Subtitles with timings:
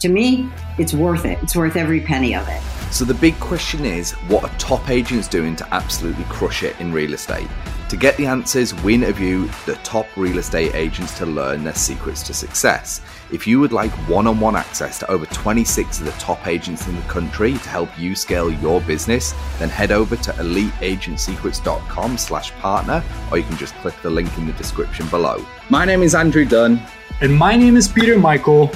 [0.00, 0.48] to me,
[0.78, 1.38] it's worth it.
[1.42, 2.62] It's worth every penny of it.
[2.92, 6.92] So the big question is what are top agents doing to absolutely crush it in
[6.92, 7.48] real estate?
[7.90, 12.22] To get the answers, we interview the top real estate agents to learn their secrets
[12.24, 13.00] to success.
[13.32, 17.02] If you would like one-on-one access to over 26 of the top agents in the
[17.02, 23.38] country to help you scale your business, then head over to eliteagentsecrets.com slash partner, or
[23.38, 25.44] you can just click the link in the description below.
[25.70, 26.82] My name is Andrew Dunn.
[27.20, 28.70] And my name is Peter Michael.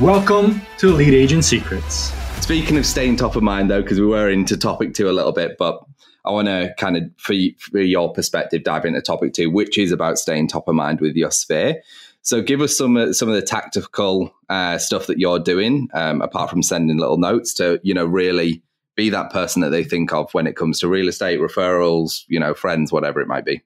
[0.00, 2.12] Welcome to Elite Agent Secrets.
[2.42, 5.30] Speaking of staying top of mind, though, because we were into topic two a little
[5.30, 5.84] bit, but
[6.24, 9.92] I want to kind of, for, for your perspective, dive into topic two, which is
[9.92, 11.80] about staying top of mind with your sphere.
[12.22, 16.50] So, give us some some of the tactical uh, stuff that you're doing, um, apart
[16.50, 18.64] from sending little notes to you know really
[18.96, 22.40] be that person that they think of when it comes to real estate referrals, you
[22.40, 23.62] know, friends, whatever it might be.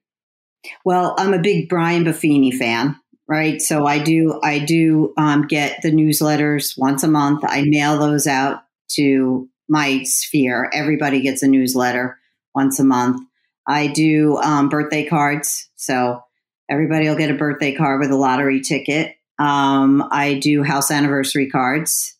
[0.85, 3.61] Well, I'm a big Brian Buffini fan right?
[3.61, 7.43] So I do I do um, get the newsletters once a month.
[7.47, 10.69] I mail those out to my sphere.
[10.73, 12.17] Everybody gets a newsletter
[12.55, 13.21] once a month.
[13.67, 16.23] I do um, birthday cards, so
[16.67, 19.15] everybody will get a birthday card with a lottery ticket.
[19.37, 22.17] Um, I do house anniversary cards,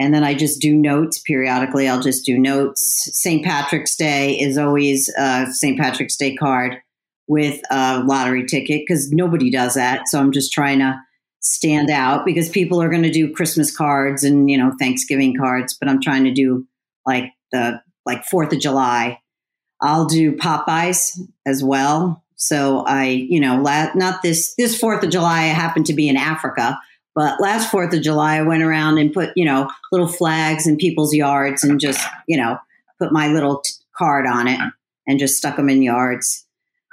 [0.00, 1.88] and then I just do notes periodically.
[1.88, 3.08] I'll just do notes.
[3.12, 3.44] St.
[3.44, 5.78] Patrick's Day is always a St.
[5.78, 6.78] Patrick's Day card
[7.30, 10.08] with a lottery ticket because nobody does that.
[10.08, 11.00] So I'm just trying to
[11.38, 15.76] stand out because people are going to do Christmas cards and you know Thanksgiving cards,
[15.78, 16.66] but I'm trying to do
[17.06, 19.20] like the like Fourth of July.
[19.80, 22.24] I'll do Popeyes as well.
[22.34, 25.42] So I, you know, la- not this this Fourth of July.
[25.42, 26.80] I happened to be in Africa,
[27.14, 30.78] but last Fourth of July, I went around and put you know little flags in
[30.78, 32.58] people's yards and just you know
[33.00, 34.58] put my little t- card on it
[35.06, 36.44] and just stuck them in yards.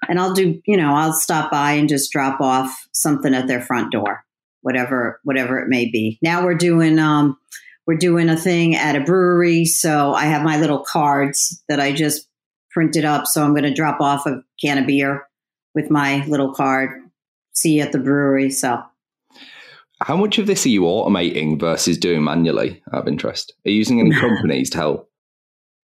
[0.09, 3.61] And I'll do, you know, I'll stop by and just drop off something at their
[3.61, 4.23] front door
[4.67, 6.19] whatever whatever it may be.
[6.21, 7.37] Now we're doing um,
[7.85, 11.93] we're doing a thing at a brewery, so I have my little cards that I
[11.93, 12.27] just
[12.71, 13.27] printed up.
[13.27, 15.25] So I'm going to drop off a can of beer
[15.73, 16.89] with my little card.
[17.53, 18.51] See you at the brewery.
[18.51, 18.83] So.
[19.99, 23.53] How much of this are you automating versus doing manually out of interest?
[23.65, 25.06] Are you using any companies to help?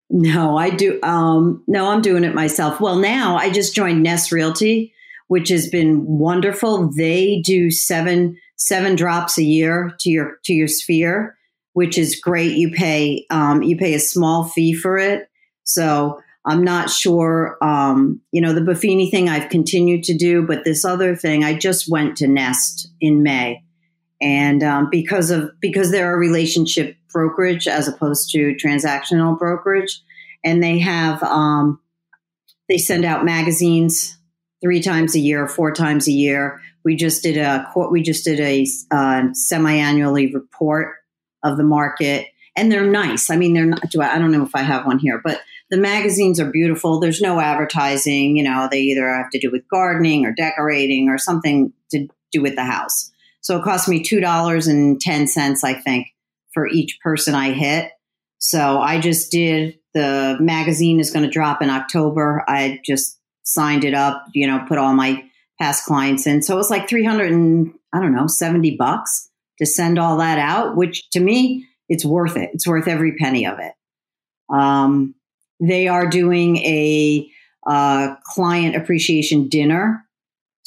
[0.08, 1.00] No, I do.
[1.02, 2.80] Um, no, I'm doing it myself.
[2.80, 4.92] Well, now I just joined Nest Realty,
[5.26, 6.92] which has been wonderful.
[6.92, 11.36] They do seven seven drops a year to your to your sphere,
[11.72, 12.56] which is great.
[12.56, 15.28] You pay um, you pay a small fee for it.
[15.64, 17.58] So I'm not sure.
[17.60, 21.58] Um, you know, the Buffini thing I've continued to do, but this other thing I
[21.58, 23.64] just went to Nest in May,
[24.20, 30.02] and um, because of because they're a relationship brokerage as opposed to transactional brokerage,
[30.44, 31.80] and they have um,
[32.68, 34.18] they send out magazines
[34.60, 38.38] three times a year, four times a year we just did a we just did
[38.38, 40.94] a uh, semi-annually report
[41.42, 43.28] of the market, and they're nice.
[43.28, 43.82] I mean, they're not.
[44.00, 47.00] I don't know if I have one here, but the magazines are beautiful.
[47.00, 48.36] There's no advertising.
[48.36, 52.40] You know, they either have to do with gardening or decorating or something to do
[52.40, 53.10] with the house.
[53.40, 56.06] So it cost me two dollars and ten cents, I think,
[56.56, 57.92] for each person I hit.
[58.38, 62.42] So I just did the magazine is going to drop in October.
[62.48, 65.22] I just signed it up, you know, put all my
[65.60, 66.40] past clients in.
[66.40, 69.28] So it was like 300 and I don't know, 70 bucks
[69.58, 72.50] to send all that out, which to me, it's worth it.
[72.54, 73.72] It's worth every penny of it.
[74.48, 75.14] Um,
[75.60, 77.30] they are doing a
[77.66, 80.05] uh, client appreciation dinner.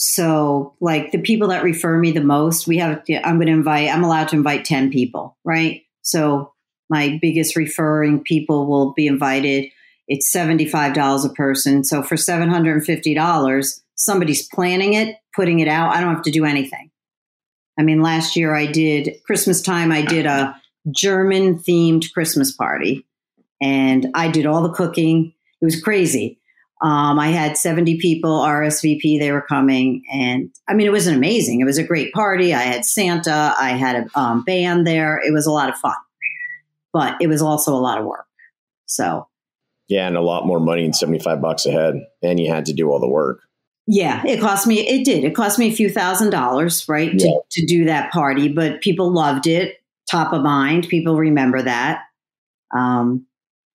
[0.02, 3.90] So, like the people that refer me the most, we have, I'm going to invite,
[3.90, 5.82] I'm allowed to invite 10 people, right?
[6.04, 6.54] So,
[6.90, 9.66] my biggest referring people will be invited.
[10.08, 11.84] It's $75 a person.
[11.84, 15.94] So, for $750, somebody's planning it, putting it out.
[15.94, 16.92] I don't have to do anything.
[17.78, 20.56] I mean, last year I did Christmas time, I did a
[20.96, 23.06] German themed Christmas party
[23.62, 25.34] and I did all the cooking.
[25.62, 26.39] It was crazy.
[26.82, 30.04] Um, I had 70 people RSVP, they were coming.
[30.12, 32.54] And I mean, it was an amazing, it was a great party.
[32.54, 35.20] I had Santa, I had a um, band there.
[35.20, 35.96] It was a lot of fun,
[36.94, 38.26] but it was also a lot of work.
[38.86, 39.28] So,
[39.90, 41.96] yeah, and a lot more money than 75 bucks a head.
[42.22, 43.42] And you had to do all the work.
[43.92, 44.88] Yeah, it cost me.
[44.88, 45.24] It did.
[45.24, 47.26] It cost me a few thousand dollars, right, yeah.
[47.26, 48.48] to, to do that party.
[48.48, 49.78] But people loved it.
[50.10, 50.88] Top of mind.
[50.88, 52.04] People remember that.
[52.72, 53.26] Um,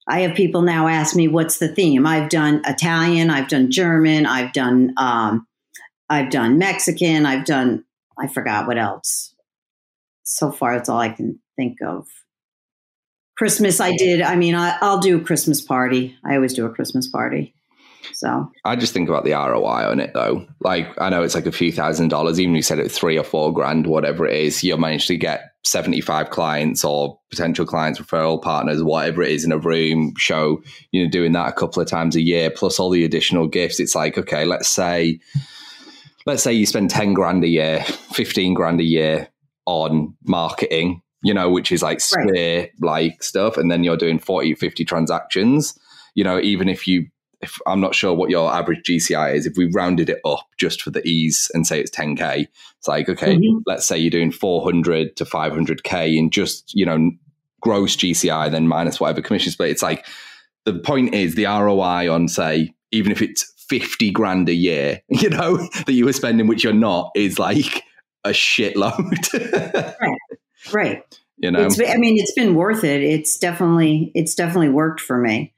[0.07, 3.31] I have people now ask me, "What's the theme?" I've done Italian.
[3.31, 4.27] I've done German.
[4.27, 4.95] I've done.
[4.97, 5.47] Um,
[6.11, 7.27] I've done Mexican.
[7.27, 7.85] I've done.
[8.19, 9.35] I forgot what else.
[10.25, 12.07] So far, that's all I can think of.
[13.37, 14.23] Christmas, I did.
[14.23, 16.17] I mean, I, I'll do a Christmas party.
[16.25, 17.55] I always do a Christmas party.
[18.13, 20.47] So I just think about the ROI on it though.
[20.61, 23.19] Like I know it's like a few thousand dollars, even if you said it three
[23.19, 27.99] or four grand, whatever it is, you'll manage to get 75 clients or potential clients,
[27.99, 30.63] referral partners, whatever it is in a room show,
[30.93, 33.81] you know, doing that a couple of times a year, plus all the additional gifts.
[33.81, 35.21] It's like, okay, let's say,
[36.27, 37.83] let's say you spend 10 grand a year,
[38.13, 39.29] 15 grand a year
[39.65, 43.57] on marketing, you know, which is like sphere like stuff.
[43.57, 45.79] And then you're doing 40, 50 transactions,
[46.15, 47.07] you know, even if you
[47.41, 50.83] if I'm not sure what your average GCI is, if we rounded it up just
[50.83, 52.47] for the ease and say it's 10k,
[52.79, 53.59] it's like okay, mm-hmm.
[53.67, 57.11] let's say you're doing 400 to 500k in just you know
[57.61, 59.71] gross GCI, then minus whatever commission split.
[59.71, 60.07] It's like
[60.65, 65.31] the point is the ROI on say even if it's 50 grand a year, you
[65.31, 67.83] know that you were spending, which you're not, is like
[68.25, 69.95] a shitload.
[70.01, 70.19] right.
[70.73, 71.21] Right.
[71.37, 73.03] You know, it's, I mean, it's been worth it.
[73.03, 75.53] It's definitely, it's definitely worked for me.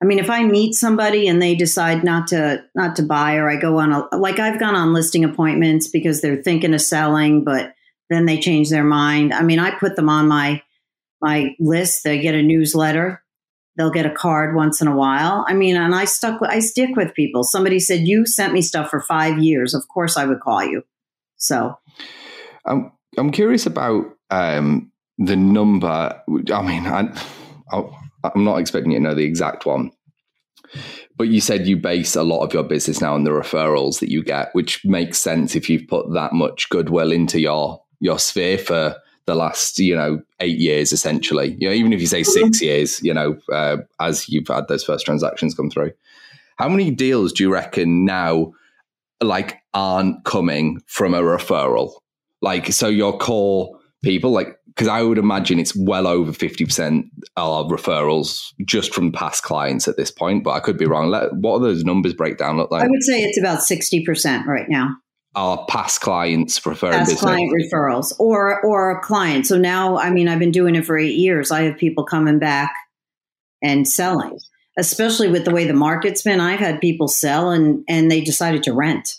[0.00, 3.50] I mean, if I meet somebody and they decide not to not to buy, or
[3.50, 7.42] I go on a like I've gone on listing appointments because they're thinking of selling,
[7.42, 7.74] but
[8.08, 9.34] then they change their mind.
[9.34, 10.62] I mean, I put them on my
[11.20, 12.04] my list.
[12.04, 13.22] They get a newsletter.
[13.76, 15.44] They'll get a card once in a while.
[15.48, 16.40] I mean, and I stuck.
[16.42, 17.42] I stick with people.
[17.42, 19.74] Somebody said you sent me stuff for five years.
[19.74, 20.84] Of course, I would call you.
[21.38, 21.76] So,
[22.64, 25.86] I'm I'm curious about um, the number.
[25.86, 27.12] I mean, I,
[27.72, 27.84] I
[28.24, 29.92] I'm not expecting you to know the exact one.
[31.16, 34.10] But you said you base a lot of your business now on the referrals that
[34.10, 38.58] you get, which makes sense if you've put that much goodwill into your your sphere
[38.58, 41.56] for the last, you know, eight years essentially.
[41.58, 42.64] You know, even if you say six mm-hmm.
[42.64, 45.92] years, you know, uh, as you've had those first transactions come through.
[46.56, 48.52] How many deals do you reckon now
[49.20, 51.92] like aren't coming from a referral?
[52.40, 57.64] Like so your core people, like because I would imagine it's well over 50% are
[57.64, 61.10] referrals just from past clients at this point, but I could be wrong.
[61.40, 62.84] What are those numbers breakdown look like?
[62.84, 64.90] I would say it's about 60% right now.
[65.34, 67.20] Are past clients referring past business?
[67.20, 69.46] client referrals or or a client.
[69.46, 71.50] So now, I mean, I've been doing it for eight years.
[71.50, 72.72] I have people coming back
[73.62, 74.38] and selling,
[74.78, 76.40] especially with the way the market's been.
[76.40, 79.10] I've had people sell and and they decided to rent.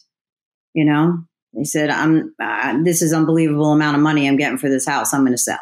[0.74, 1.24] You know,
[1.54, 5.14] they said, "I'm uh, this is unbelievable amount of money I'm getting for this house.
[5.14, 5.60] I'm going to sell."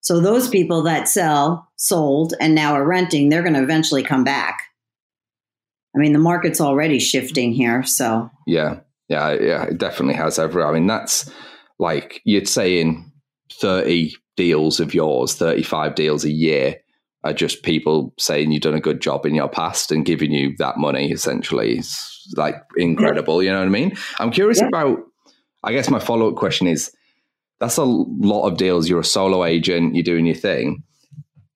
[0.00, 4.24] So those people that sell, sold, and now are renting, they're going to eventually come
[4.24, 4.62] back.
[5.94, 7.82] I mean, the market's already shifting here.
[7.82, 10.38] So yeah, yeah, yeah, it definitely has.
[10.38, 11.30] Ever, I mean, that's
[11.78, 13.10] like you're saying,
[13.52, 16.76] thirty deals of yours, thirty-five deals a year
[17.24, 20.56] are just people saying you've done a good job in your past and giving you
[20.56, 23.42] that money essentially is like incredible.
[23.42, 23.96] You know what I mean?
[24.18, 24.68] I'm curious yeah.
[24.68, 25.00] about,
[25.62, 26.90] I guess my follow up question is
[27.58, 28.88] that's a lot of deals.
[28.88, 30.82] You're a solo agent, you're doing your thing.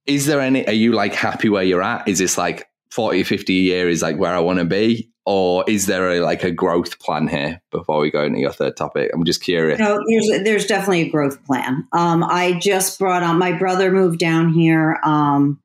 [0.06, 2.06] Is there any, are you like happy where you're at?
[2.06, 5.10] Is this like 40, 50 a year is like where I want to be?
[5.26, 8.76] or is there a, like a growth plan here before we go into your third
[8.76, 9.10] topic?
[9.14, 9.78] I'm just curious.
[9.78, 11.86] No, there's there's definitely a growth plan.
[11.92, 15.60] Um, I just brought on my brother moved down here um,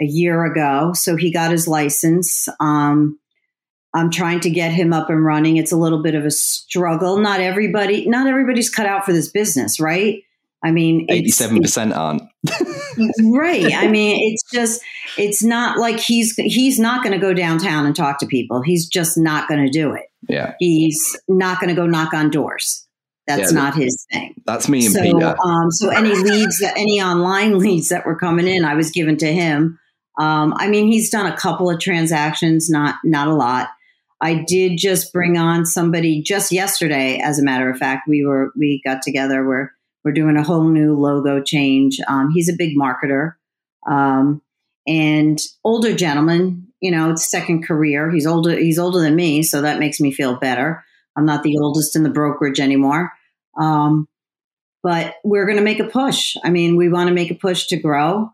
[0.00, 2.48] a year ago, so he got his license.
[2.60, 3.18] Um,
[3.94, 5.56] I'm trying to get him up and running.
[5.56, 7.18] It's a little bit of a struggle.
[7.18, 10.22] Not everybody, not everybody's cut out for this business, right?
[10.62, 12.22] I mean, eighty-seven percent aren't.
[13.22, 13.72] right.
[13.72, 14.82] I mean, it's just
[15.16, 18.62] it's not like he's he's not going to go downtown and talk to people.
[18.62, 20.06] He's just not going to do it.
[20.28, 20.54] Yeah.
[20.58, 22.86] He's not going to go knock on doors.
[23.26, 24.34] That's yeah, not his thing.
[24.46, 25.36] That's me and so, Peter.
[25.44, 29.18] Um, so any leads, that any online leads that were coming in, I was given
[29.18, 29.78] to him.
[30.18, 33.68] Um, I mean, he's done a couple of transactions, not not a lot.
[34.20, 37.20] I did just bring on somebody just yesterday.
[37.22, 39.46] As a matter of fact, we were we got together.
[39.46, 39.70] We're
[40.04, 41.98] we're doing a whole new logo change.
[42.08, 43.34] Um, he's a big marketer
[43.88, 44.42] um,
[44.86, 46.66] and older gentleman.
[46.80, 48.10] You know, it's second career.
[48.10, 48.56] He's older.
[48.56, 50.84] He's older than me, so that makes me feel better.
[51.16, 53.12] I'm not the oldest in the brokerage anymore.
[53.60, 54.08] Um,
[54.82, 56.36] but we're going to make a push.
[56.44, 58.32] I mean, we want to make a push to grow.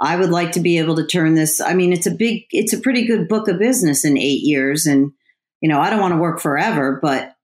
[0.00, 1.60] I would like to be able to turn this.
[1.60, 4.86] I mean, it's a big, it's a pretty good book of business in eight years.
[4.86, 5.12] And,
[5.60, 7.34] you know, I don't want to work forever, but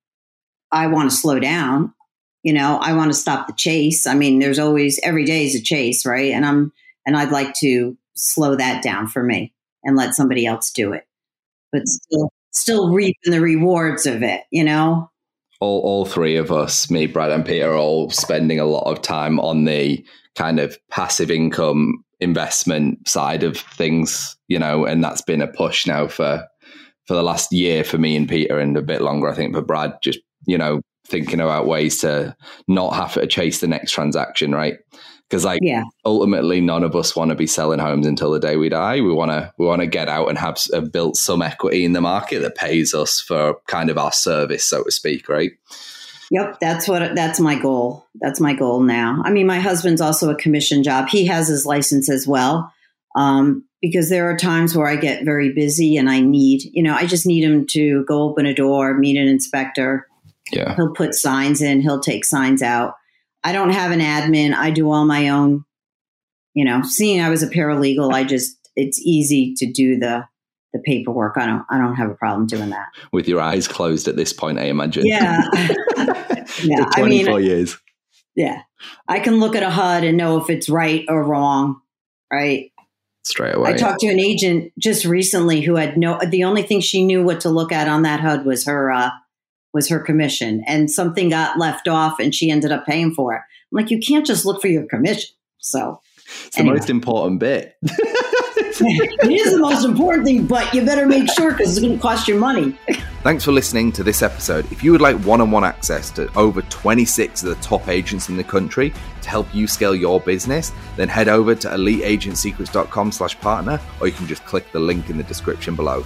[0.72, 1.92] I want to slow down
[2.46, 4.06] you know, I want to stop the chase.
[4.06, 6.30] I mean, there's always every day is a chase, right?
[6.30, 6.72] And I'm
[7.04, 11.08] and I'd like to slow that down for me and let somebody else do it.
[11.72, 15.10] But still still reaping the rewards of it, you know?
[15.58, 19.02] All all three of us, me, Brad, and Peter, are all spending a lot of
[19.02, 25.22] time on the kind of passive income investment side of things, you know, and that's
[25.22, 26.46] been a push now for
[27.06, 29.62] for the last year for me and Peter and a bit longer, I think, for
[29.62, 32.34] Brad, just, you know, thinking about ways to
[32.66, 34.78] not have to chase the next transaction, right?
[35.28, 35.84] Because like yeah.
[36.04, 39.00] ultimately, none of us want to be selling homes until the day we die.
[39.00, 41.92] We want to we want to get out and have, have built some equity in
[41.92, 45.52] the market that pays us for kind of our service, so to speak, right?
[46.30, 48.06] Yep, that's what that's my goal.
[48.20, 49.22] That's my goal now.
[49.24, 51.08] I mean, my husband's also a commission job.
[51.08, 52.72] He has his license as well.
[53.14, 56.94] Um, because there are times where I get very busy and I need, you know,
[56.94, 60.06] I just need him to go open a door, meet an inspector.
[60.50, 60.74] Yeah.
[60.74, 62.94] He'll put signs in, he'll take signs out.
[63.44, 64.54] I don't have an admin.
[64.54, 65.64] I do all my own,
[66.54, 70.26] you know, seeing I was a paralegal, I just it's easy to do the
[70.76, 71.36] the paperwork.
[71.36, 72.86] I don't I don't have a problem doing that.
[73.12, 75.06] With your eyes closed at this point, I imagine.
[75.06, 75.42] Yeah.
[76.62, 76.84] yeah.
[76.94, 77.78] I mean, 24 years.
[78.34, 78.62] Yeah.
[79.08, 81.80] I can look at a HUD and know if it's right or wrong,
[82.30, 82.70] right?
[83.24, 83.70] Straight away.
[83.70, 87.24] I talked to an agent just recently who had no the only thing she knew
[87.24, 89.10] what to look at on that HUD was her uh
[89.72, 93.42] was her commission and something got left off and she ended up paying for it.
[93.72, 95.34] I'm like, you can't just look for your commission.
[95.58, 96.00] So
[96.46, 96.74] it's anyway.
[96.74, 97.74] the most important bit.
[98.80, 102.02] it is the most important thing, but you better make sure because it's going to
[102.02, 102.78] cost you money.
[103.22, 104.70] Thanks for listening to this episode.
[104.70, 108.28] If you would like one on one access to over 26 of the top agents
[108.28, 108.92] in the country
[109.22, 114.12] to help you scale your business, then head over to eliteagentsecrets.com slash partner, or you
[114.12, 116.04] can just click the link in the description below.